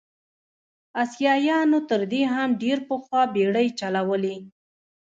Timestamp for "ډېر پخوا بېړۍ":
2.61-3.67